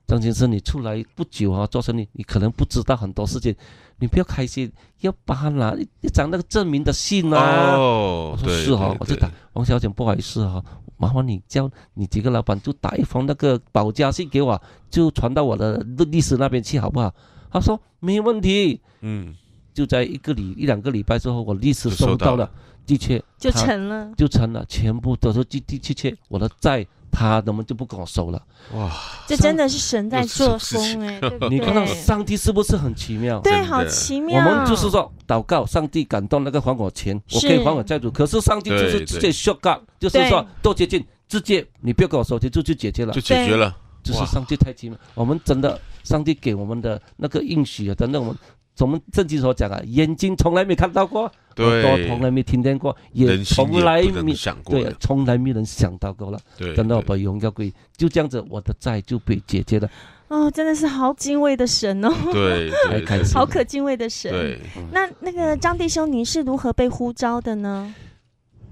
[0.07, 3.55] 张先生，你出来不久啊，做生意，你可能不知道很多事情，
[3.98, 7.74] 你不要开心，要帮他拿一张那个证明的信啊。
[7.76, 10.62] 哦，我说是哈，我就打王小姐，不好意思哈，
[10.96, 15.78] 麻烦你叫你几个老板就打一封那个保家信给我，就传到我的
[16.11, 17.14] 律师那边去，好不好？
[17.50, 18.80] 他说没问题。
[19.03, 19.34] 嗯，
[19.72, 22.50] 就在一个礼一两个礼拜之后，我历史收到了，
[22.86, 26.86] 的确就成了，就成了，全部都是的的确确，我的债。
[27.14, 28.42] 他怎么就不跟我收了？
[28.72, 28.90] 哇，
[29.28, 31.20] 这真的是神在作风哎！
[31.50, 33.38] 你看到上帝是不是很奇妙？
[33.40, 34.42] 对，好奇妙。
[34.42, 38.10] 我们就是说祷告，上帝感动那个还我钱，我可以还我债主。
[38.10, 43.76] 可是上帝就是直接 short 就是说多接近，直接你不要跟我收钱，就就解决了，就解决了。
[44.02, 48.38] 就是上帝太奇妙，我们真的上帝给我们的那个应许啊，等等我们。
[48.78, 56.40] 我们圣经所讲啊，眼睛从来没看到过，耳朵从来没听见过，也从来没想过，对，从来没人想到过了。
[56.58, 59.88] 对，等到我把荣耀归，就这样子，我的债就被解决了。
[60.28, 62.72] 哦，真的是好敬畏的神哦，对，
[63.32, 64.32] 好可敬畏的神。
[64.32, 64.58] 对，
[64.90, 67.94] 那那个张弟兄，你是如何被呼召的呢？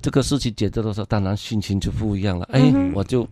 [0.03, 2.49] 这个事情解决的时候，当然心情就不一样了。
[2.51, 3.29] 哎，我就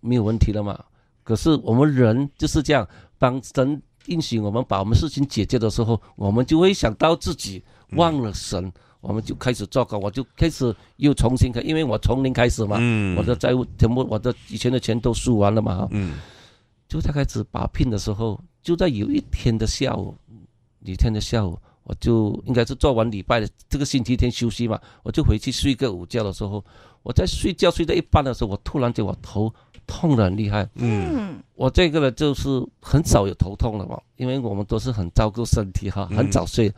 [0.00, 0.78] 没有问题了嘛。
[1.24, 2.86] 可是我们人就是这样，
[3.18, 3.82] 当神。
[4.06, 16.18] 应许我们把我们事情解决的时候，我们就会想到自己忘了神，嗯、我们就开始糟糕，我就开始又重新开，因为我从零开始嘛，嗯、我的债务全部，我的以前的钱都输完了嘛，嗯，
[16.88, 20.14] 就在开始把聘的时候，就在有一天的下午，
[20.80, 26.64] 有一天的下午，我就应该是做完礼拜的这个星期天休息嘛，我就回去睡个午觉的时候，
[27.02, 29.52] 我在睡觉睡到一半的时候，我突然间我头。
[29.90, 32.48] 痛的很厉害，嗯，我这个呢就是
[32.80, 36.72] 很少有头痛了嘛，因为我们都是很照顾身体哈，很早睡，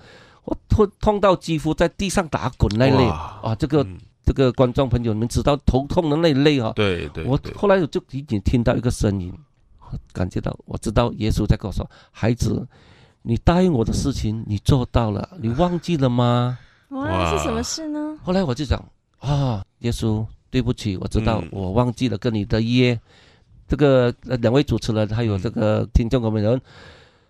[0.45, 3.87] 我痛痛到几乎在地上打滚那类啊，这个
[4.25, 9.31] 这个观众朋友你们知道头痛的那类哈，对对，我后来我就已经听到一个声音，
[10.13, 12.67] 感觉到我知道耶稣在跟我说，孩子，
[13.21, 16.59] 你答应我的事情你做到了，你忘记了吗？
[16.89, 18.19] 哇，是什么事呢？
[18.25, 18.83] 后来我就讲
[19.21, 20.27] 啊，耶稣。
[20.53, 23.01] 对不起，我知道我忘记了跟你的约。
[23.67, 26.61] 这个两位主持人还有这个听众朋友们，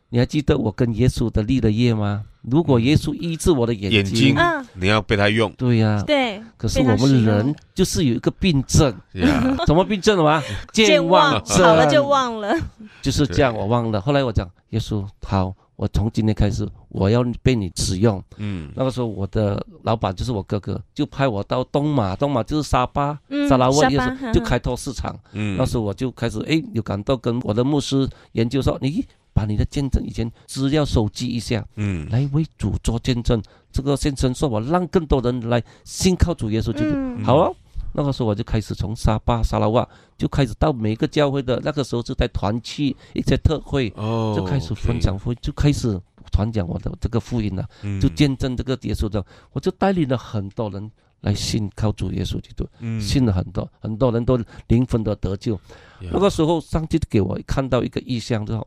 [0.09, 2.25] 你还记得我跟耶稣的立的约吗？
[2.41, 4.37] 如果耶稣医治我的眼睛，
[4.75, 5.53] 你要被他用。
[5.53, 6.43] 对呀，对。
[6.57, 8.93] 可是我们人就是有一个病症，
[9.67, 10.43] 什么病症了吗？
[10.73, 11.65] 健忘症。
[11.65, 12.53] 好了就忘了。
[13.01, 14.01] 就是这样，我忘了。
[14.01, 15.55] 后来我讲耶稣好。
[15.83, 18.23] 我从今天开始，我要被你使用。
[18.37, 25.19] 嗯，那个时候我的老板就是我哥哥，就派我到东马，东马就是沙巴、嗯、沙拉沃，也是就开拓市场。
[25.33, 29.05] 嗯，那时候我就开始哎，有感到，跟我的牧师研究说，你
[29.35, 33.43] 把你的见证以前资料收集一下，嗯，来为主做见证。
[33.73, 37.57] 这个先生说我让更多人来信靠主耶稣，就、嗯、好了、哦。
[37.93, 39.87] 那个时候我就开始从沙巴、沙拉瓦
[40.17, 47.69] 就开始到每个教会的，那个时候是在团契一些特会，就开始分享会，就开始传讲我的这个福音了，
[48.01, 50.91] 就见证这个耶稣的，我就带领了很多人
[51.21, 52.67] 来信靠主耶稣基督，
[53.01, 54.39] 信了很多，很多人都
[54.69, 55.61] 灵魂的得救。
[56.01, 58.67] 那个时候上帝给我看到一个意象之后，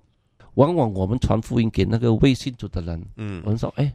[0.53, 3.05] 往往我们传福音给那个未信主的人，
[3.43, 3.91] 我们说哎。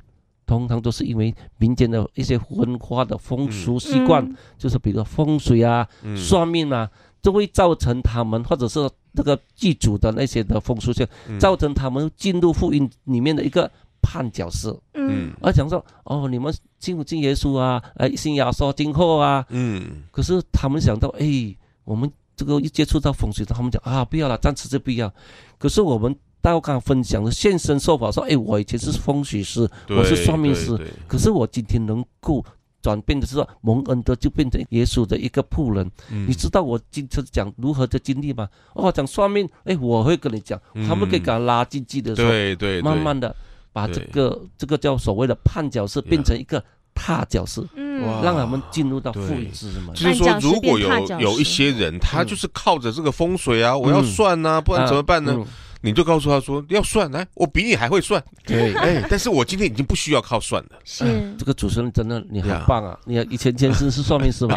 [0.50, 6.90] 通常都是因为民间的一些文化的风俗习惯，嗯、就是比如说风水啊、嗯、算命啊，
[7.22, 11.06] 就会造成他们或者是那个剧组的那些的风俗性，
[11.38, 13.70] 造成他们进入福音里面的一个
[14.02, 14.76] 绊脚石。
[14.94, 17.80] 嗯，而讲说哦，你们信不信耶稣啊？
[17.94, 19.46] 哎，信耶稣今后啊。
[19.50, 20.02] 嗯。
[20.10, 25.12] 可是他们想到，哎，我们这个一接触到风水，他们讲啊，不要了，暂时就不要。
[25.58, 32.44] 可是我们大家刚刚分享的现身说法，说，哎，我以前是风水师，我是算命师，可是我今天能够。
[32.82, 35.86] 转变的是说，蒙恩德就变成耶稣的一个仆人。
[36.10, 38.48] 嗯、你知道我今天讲如何的经历吗？
[38.72, 43.36] 哦，讲算命，哎，我会跟你讲，嗯、他们可以给他拉进去的时候，对对，慢慢的
[43.70, 46.64] 把这个这个叫所谓的绊脚石变成一个
[46.94, 49.94] 踏脚石，嗯，让他们进入到富裕之门。
[49.94, 50.88] 就是说，如果有
[51.18, 55.34] 有一些人，他就是靠着这个风水啊，嗯、我要算啊，不然怎么办呢？
[55.36, 55.46] 嗯嗯
[55.82, 58.22] 你就告诉他说要算，来，我比你还会算。
[58.46, 60.70] 对，哎，但是我今天已经不需要靠算了。
[60.84, 62.98] 是，这个主持人真的你很棒啊！
[63.06, 64.54] 你以前前世是算命师吗？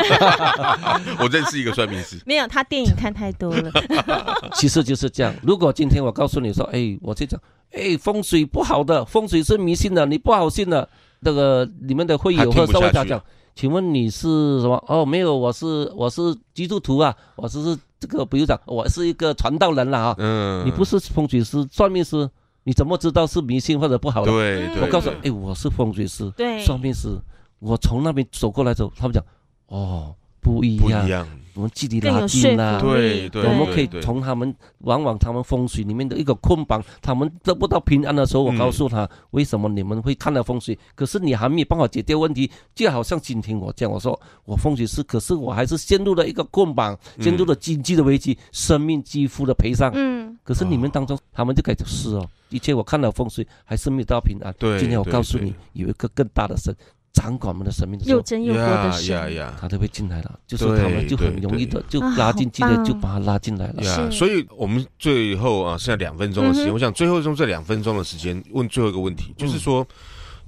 [1.20, 2.22] 我认识一个算命师。
[2.26, 3.72] 没有，他电影看太多了。
[4.56, 5.34] 其实就是这样。
[5.42, 7.40] 如果今天我告诉你说，哎，我这讲，
[7.72, 10.88] 哎，风水不好的，风水是迷信的，你不好信的。
[11.22, 13.24] 那个里面的会友和稍微讲讲，
[13.56, 14.84] 请问你是什么？
[14.90, 16.22] 哦，没有，我是我是
[16.54, 17.78] 基督徒啊，我是。
[18.04, 22.30] 这个比如讲，我是一个传道人了啊，嗯，你不是风水师、算命师，
[22.66, 24.32] 你怎么知道是迷信或者不好的？
[24.32, 26.30] 对，对，我告诉你，哎，我是风水师，
[26.66, 27.18] 算命师，
[27.60, 29.24] 我从那边走过来走，他们讲，
[29.68, 31.02] 哦，不一样。
[31.02, 49.92] 不一样我们距离拉近了，对对，我们可以从他们往往他们风水里面的一个捆绑，他们得不到平安的时候，我告诉他为什么你们会看到风水，可是你还没有办法解决问题，就好像今天我这样，我说我风水师，可是我还是陷入了一个捆绑，陷入了经济的危机，生命几乎的赔偿。
[49.94, 54.54] 嗯，可是你们当中，他们就开始是哦，一切我看到风水还是没有到平安。
[54.58, 56.76] 对，今天我告诉你，有一个更大的神。
[57.14, 63.84] 掌管我们的生命的时候，又真又活的神，他都会进来了，就是他们就很容易的就拉进去的，就把他拉进来了。
[63.84, 69.88] 呀，所以我们最后啊，剩下两分钟的时间，我想最后用这两分钟的时间问最后一个问题，就是说，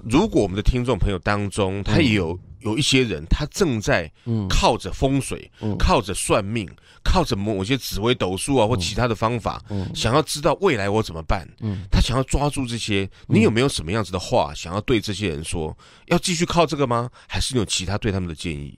[0.04, 2.38] 如果我们的听众朋友当中，他也有。
[2.66, 4.10] 有一些人，他正在
[4.48, 11.48] 靠着风水，嗯、靠着算命，嗯、靠着某些紫微斗数啊，或其他的方法，嗯、想要知道未来我怎么办。
[11.60, 15.76] 嗯、他想要抓住这些，你有没有什么样子的话想要对这些人说？
[16.06, 17.08] 要继续靠这个吗？
[17.28, 18.76] 还是有其他对他们的建议？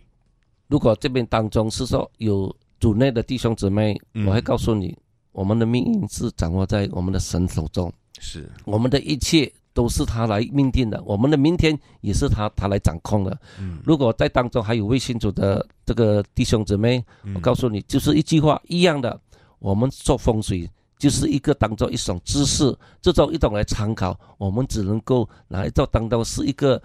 [0.67, 4.95] 如果这边当中是说有主内的弟兄姊妹，嗯、我会告诉你，
[5.33, 9.51] 我们的命运是掌握在我们的神手中，是我们的一切。
[9.79, 13.39] 都是他来命定的，我们的明天也是他他来掌控的。
[13.61, 19.21] 嗯，如果在当中还有未信主的这个弟兄姊妹，嗯、我告诉你，就是一句话一样的，
[19.61, 20.69] 我们做风水
[20.99, 26.83] 就是一个当做一种知识，这种一种来参考，我们只能够来做当做是一个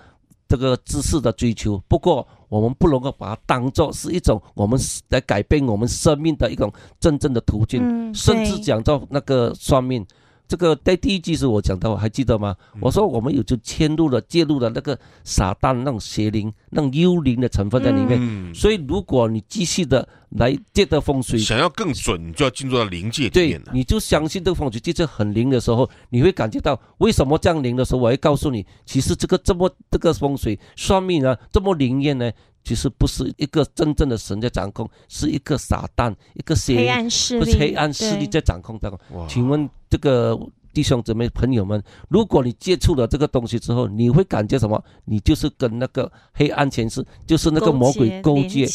[0.48, 1.82] 这个知识的追求。
[1.88, 4.80] 不过我们不能够把它当做是一种我们
[5.10, 10.06] 来改变我们生命的一种真正的途径，嗯、甚至讲到那个算命。
[10.48, 12.56] 这个在第一季是我讲到，还记得吗？
[12.80, 18.20] 我说我们有就迁入了、介入了那个撒旦那种邪灵、那种幽灵的成分在里面。
[18.22, 23.66] 嗯、所以如果你继续的来借的风水，想要更准，你就要进入到灵界里面了。
[23.66, 32.32] 对，你就相信这个风水就是很灵的时候，你会感觉到为什么这样灵的时候，我会告诉你，其实这个这么这个风水算命啊，这么灵验呢。
[32.64, 39.28] 其实不是一个真正的神在掌控，是一个撒旦，一个邪黑暗势力，不是黑暗势力在掌控当中。
[39.28, 40.40] 请问这个
[40.74, 44.84] 弟兄姊妹朋友们，如果你接触了这个东西之后，你会感觉什么？
[45.06, 48.66] 你就是跟那个黑暗前世，就是那个魔鬼勾结，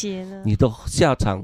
[0.45, 1.43] 你的下场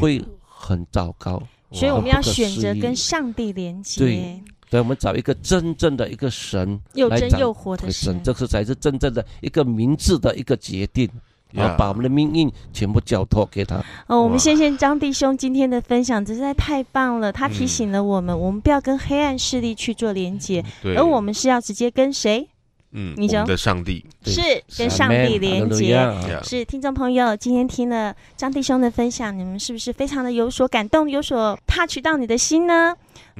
[0.00, 1.42] 会很糟糕。
[1.72, 4.00] 所以我们要选择跟上帝连接。
[4.00, 11.08] 对，对，我们找一个真正的一个神，又真又活的神，这是才是真正的一个明智的一个决定。
[11.54, 13.76] 然后把我们的命运全部交托给他。
[14.08, 17.32] 哦，我们谢谢张弟兄今天的分享，实在太棒了。
[17.32, 20.64] 他提醒了我们，我们不要跟黑暗势力去做连接，
[20.96, 22.48] 而我们是要直接跟谁？
[22.96, 24.40] 嗯，你讲的上帝是
[24.78, 25.98] 跟上帝连接。
[26.44, 32.94] 是听众朋友，今天听了张弟兄的分享，你们是不是非常的有所感动，有所 touch 到你的心呢？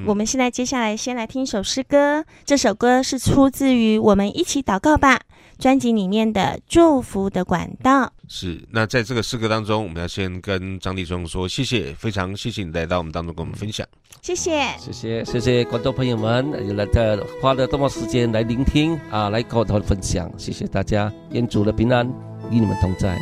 [0.06, 5.16] 我们现在接下来先来听一首诗歌，这首歌是出自于《我们一起祷告吧》。
[5.58, 8.60] 专辑里面的祝福的管道是。
[8.70, 13.86] 那在这个诗歌当中，我们要先跟张立忠说谢谢，非常谢谢你来到我们当中跟我们分享。
[14.22, 22.06] 谢谢，谢谢，谢谢观众朋友们来在花了多么时间来聆听啊，来跟我们分享，谢谢大家，愿主的平安
[22.50, 23.18] 与你们同在。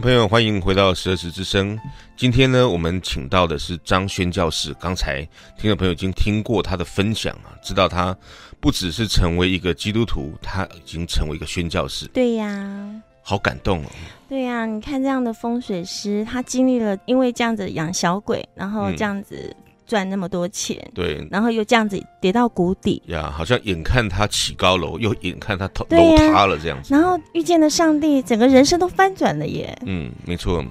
[0.00, 1.78] 众朋友，欢迎回到十二时之声。
[2.16, 4.72] 今天呢，我们请到的是张宣教士。
[4.80, 5.20] 刚才
[5.58, 8.16] 听众朋友已经听过他的分享啊，知道他
[8.60, 12.06] 不只是成为一个基督徒，他已经成为一个宣教士。
[12.14, 12.90] 对呀，
[13.20, 13.90] 好感动哦。
[14.26, 19.54] 对呀，你看这样的风水师，他经历了因为这样子养小鬼，然后这样子。
[19.90, 23.02] 嗯赚那么多钱，对，然后又这样子跌到谷底。
[23.06, 29.76] 呀，好像眼看他起高楼，又眼看他头楼塌了这样子，然后遇见了上帝，整个人生都翻转了耶。
[29.84, 30.64] 嗯，没错，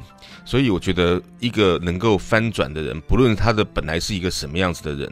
[0.45, 5.11] 所以我觉得一个能够翻转的人，不论他的本来是一个什么样子的人。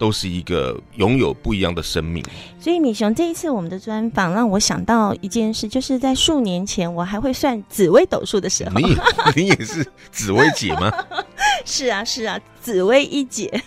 [0.00, 2.24] 都是一个拥有不一样的生命，
[2.58, 8.96] 所以米熊这一次我们的专访让我想到一件事，就是在数年前我还会算紫微斗数的时候，你
[9.36, 10.90] 你也是紫微姐吗？
[11.66, 13.62] 是啊是啊，紫薇一姐。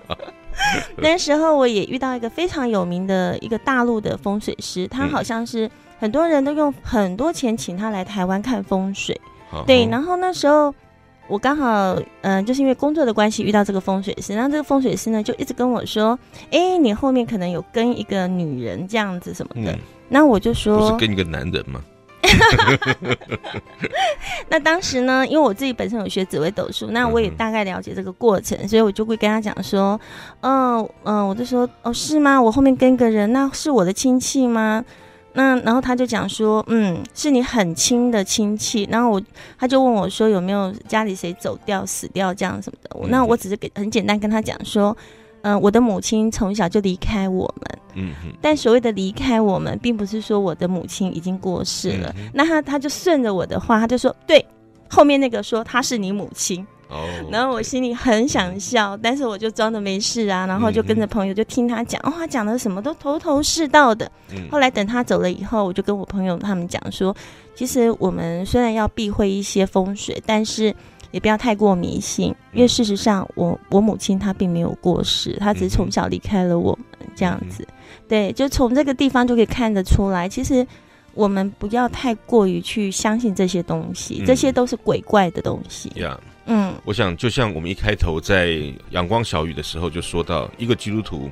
[0.98, 9.18] 那时候我也遇到一个非常有名的一个大陆的风水师，他好像是很多人都用很多钱请他来台湾看风水，
[9.54, 10.74] 嗯、对，然后那时候。
[11.28, 16.18] 我刚好，嗯、呃，就是因为工作的关系遇到这个风水师，然后这个风水师呢就一直跟我说，
[16.50, 21.82] 哎，你后面可能有跟一个女人这样子什么的，嗯、那我就说，不是跟一个男人吗？
[24.48, 29.98] 那当时呢，因为我自己本身有学紫微斗数，那我也大概了解这个过程，所以我就会跟他讲说，
[30.40, 32.40] 嗯、呃、嗯、呃，我就说，哦，是吗？
[32.40, 34.84] 我后面跟一个人，那是我的亲戚吗？
[35.34, 38.88] 那然后他就讲说，嗯，是你很亲的亲戚。
[38.90, 39.22] 然后我
[39.58, 42.90] 他就问我说，有没有家里谁走掉、死掉这样什么的？
[43.02, 44.96] 嗯、那我只是给很简单跟他讲说，
[45.42, 47.78] 嗯、呃，我的母亲从小就离开我们。
[47.94, 48.32] 嗯哼。
[48.40, 52.12] 但所谓的离开我们，并不是说我的母亲已经过世了。
[52.18, 54.44] 嗯、那他他就顺着我的话，他就说，对，
[54.88, 56.66] 后面那个说他是你母亲。
[56.88, 64.10] 哦，oh, 然后我心里很想笑，但是我就装的没事啊，然后就跟着朋友就听他讲，哦，他讲的什么都头头是道的。
[64.30, 67.14] 嗯，后来等他走了以后，我就跟我朋友他们讲说，
[67.54, 70.74] 其实我们虽然要避讳一些风水，但是
[71.10, 77.66] 也不要太过迷信，因为事实上我我母亲她并没有过世，她只是从小离开了我们这样子。
[78.08, 80.66] 对，就从这个地方就可以看得出来，其实
[81.12, 85.90] 我们不要太过于去相信这些东西，这些都是鬼怪的东西。
[85.90, 86.16] Yeah.
[86.50, 88.58] 嗯，我想就像我们一开头在
[88.90, 91.30] 阳光小雨的时候就说到，一个基督徒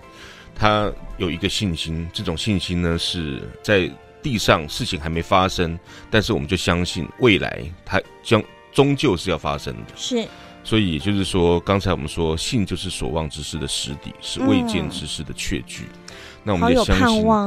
[0.54, 3.90] 他有一个信心，这种信心呢是在
[4.22, 5.78] 地上事情还没发生，
[6.10, 8.42] 但是我们就相信未来它将
[8.72, 9.92] 终究是要发生的。
[9.96, 10.28] 是，
[10.62, 15.84] 所以也就是说，刚才我们说，信就是所望之事的实底，是未见之事的确据。
[15.84, 16.14] 嗯、
[16.44, 17.46] 那我们也相信，哦、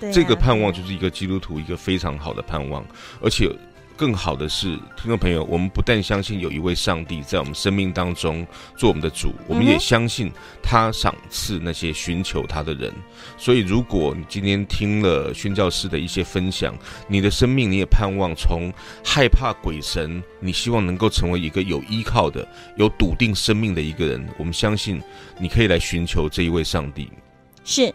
[0.00, 2.82] 对，这个盼望就是一个基督徒一个非常好的盼望，
[3.20, 3.54] 而且。
[3.96, 10.30] 更好的是，听众朋友，我们不但相信有一位上帝在我们生命当中做我们的主，我们也相信
[10.62, 12.92] 他赏赐那些寻求他的人。
[13.38, 16.76] 所以，如果你今天听了宣教师的一些分享，
[17.08, 18.70] 你的生命你也盼望从
[19.02, 24.28] 害怕鬼神，你希望能够成为一个有依靠的、有笃定生命的一个人。
[24.38, 25.00] 我们相信
[25.38, 27.08] 你可以来寻求这一位上帝。
[27.64, 27.92] 是。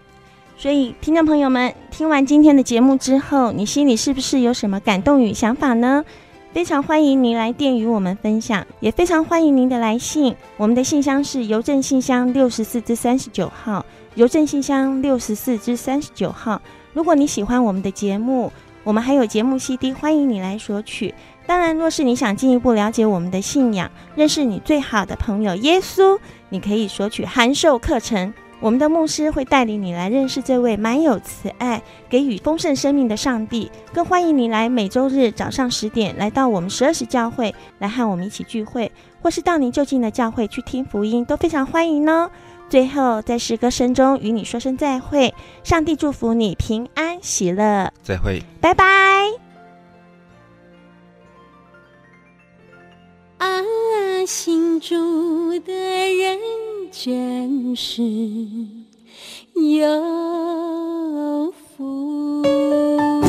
[0.61, 6.05] 所以，听众朋友们，听完今天的节目之后，你心里是不是有什么感动与想法呢？
[6.53, 10.35] 非常欢迎您来电与我们分享，也非常欢迎您的来信。
[10.57, 13.83] 我们的信箱是邮政信箱六十四至三十九号，
[14.13, 16.61] 邮政信箱六十四至三十九号。
[16.93, 18.53] 如果你喜欢我们的节目，
[18.83, 21.11] 我们还有节目 CD，欢迎你来索取。
[21.47, 28.31] 当然，若是你想进一步了解我们的信仰，认识你最好的朋友耶稣，你可以索取函授课程。
[28.61, 33.69] 我们的牧师会带领你来认识这位满有慈爱、给予丰盛生命的上帝。
[33.91, 42.29] 更欢迎你来每周日早上十点来到我们十二时教会来和我们一起聚会，或是到您就近的教会去听福音，都非常欢迎哦。
[42.69, 45.33] 最后，在诗歌声中与你说声再会，
[45.63, 49.50] 上帝祝福你平安喜乐，再会，拜拜。
[53.41, 54.93] 啊，信主
[55.65, 56.37] 的人。
[56.91, 58.03] 真是
[59.55, 63.20] 有福。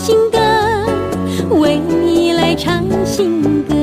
[0.00, 0.38] 新歌，
[1.58, 3.77] 为你来唱新歌。